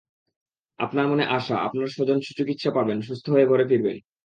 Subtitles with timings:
[0.79, 3.97] আপনার মনে আশা, আপনার স্বজন সুচিকিৎসা পাবেন, সুস্থ হয়ে ঘরে ফিরবেন।